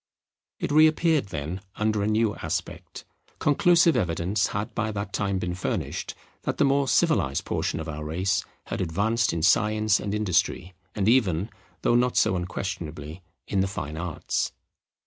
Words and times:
It 0.59 0.71
re 0.71 0.87
appeared 0.87 1.27
then 1.27 1.61
under 1.75 2.01
a 2.01 2.07
new 2.07 2.33
aspect. 2.37 3.05
Conclusive 3.37 3.95
evidence 3.95 4.47
had 4.47 4.73
by 4.73 4.91
that 4.91 5.13
time 5.13 5.37
been 5.37 5.53
furnished 5.53 6.15
that 6.41 6.57
the 6.57 6.65
more 6.65 6.87
civilized 6.87 7.45
portion 7.45 7.79
of 7.79 7.87
our 7.87 8.03
race 8.03 8.43
had 8.65 8.81
advanced 8.81 9.31
in 9.31 9.43
science 9.43 9.99
and 9.99 10.15
industry, 10.15 10.73
and 10.95 11.07
even, 11.07 11.51
though 11.83 11.93
not 11.93 12.17
so 12.17 12.35
unquestionably, 12.35 13.21
in 13.47 13.59
the 13.59 13.67
fine 13.67 13.95
arts. 13.95 14.53